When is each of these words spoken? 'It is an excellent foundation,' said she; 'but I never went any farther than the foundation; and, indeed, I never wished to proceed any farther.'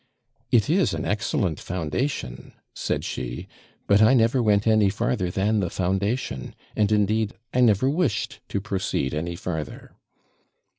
'It 0.51 0.67
is 0.67 0.95
an 0.95 1.05
excellent 1.05 1.59
foundation,' 1.59 2.53
said 2.73 3.03
she; 3.05 3.47
'but 3.85 4.01
I 4.01 4.15
never 4.15 4.41
went 4.41 4.65
any 4.65 4.89
farther 4.89 5.29
than 5.29 5.59
the 5.59 5.69
foundation; 5.69 6.55
and, 6.75 6.91
indeed, 6.91 7.35
I 7.53 7.61
never 7.61 7.87
wished 7.87 8.39
to 8.49 8.59
proceed 8.59 9.13
any 9.13 9.35
farther.' 9.35 9.91